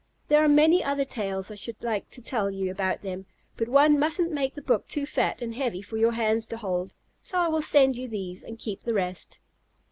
There 0.29 0.43
are 0.43 0.47
many 0.49 0.83
other 0.83 1.05
tales 1.05 1.51
I 1.51 1.53
should 1.53 1.75
like 1.79 2.09
to 2.09 2.23
tell 2.23 2.49
you 2.51 2.71
about 2.71 3.01
them, 3.01 3.27
but 3.55 3.69
one 3.69 3.99
mustn't 3.99 4.31
make 4.31 4.55
the 4.55 4.61
book 4.63 4.87
too 4.87 5.05
fat 5.05 5.43
and 5.43 5.53
heavy 5.53 5.83
for 5.83 5.95
your 5.97 6.13
hands 6.13 6.47
to 6.47 6.57
hold, 6.57 6.95
so 7.21 7.37
I 7.37 7.47
will 7.49 7.61
send 7.61 7.97
you 7.97 8.07
these 8.07 8.43
and 8.43 8.57
keep 8.57 8.81
the 8.81 8.95
rest. 8.95 9.37